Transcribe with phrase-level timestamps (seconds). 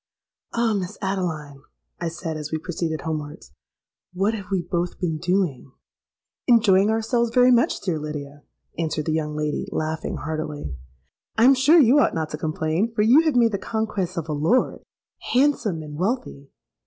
[0.55, 0.73] 'Ah!
[0.73, 1.61] Miss Adeline,'
[1.99, 3.53] I said, as we proceeded homewards,
[4.13, 8.41] 'what have we both been doing?'—'Enjoying ourselves very much, dear Lydia,'
[8.79, 10.75] answered the young lady, laughing heartily.
[11.37, 14.27] 'I am sure you ought not to complain, for you have made the conquest of
[14.27, 14.81] a lord,
[15.35, 16.49] handsome, and wealthy.'